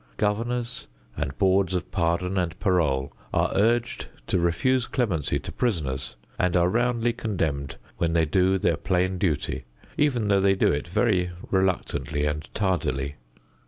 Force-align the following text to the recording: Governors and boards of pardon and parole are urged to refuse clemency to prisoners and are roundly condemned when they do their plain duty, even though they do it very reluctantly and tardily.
Governors 0.17 0.87
and 1.15 1.37
boards 1.37 1.75
of 1.75 1.91
pardon 1.91 2.35
and 2.35 2.59
parole 2.59 3.13
are 3.31 3.51
urged 3.53 4.07
to 4.25 4.39
refuse 4.39 4.87
clemency 4.87 5.37
to 5.37 5.51
prisoners 5.51 6.15
and 6.39 6.57
are 6.57 6.69
roundly 6.69 7.13
condemned 7.13 7.75
when 7.97 8.13
they 8.13 8.25
do 8.25 8.57
their 8.57 8.77
plain 8.77 9.19
duty, 9.19 9.63
even 9.99 10.27
though 10.27 10.41
they 10.41 10.55
do 10.55 10.71
it 10.71 10.87
very 10.87 11.29
reluctantly 11.51 12.25
and 12.25 12.49
tardily. 12.55 13.13